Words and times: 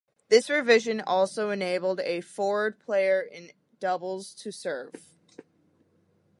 This 0.29 0.49
revision 0.49 0.99
also 0.99 1.51
enabled 1.51 1.99
a 1.99 2.21
forward 2.21 2.79
player 2.79 3.21
in 3.21 3.51
doubles 3.79 4.33
to 4.33 4.51
serve. 4.51 4.95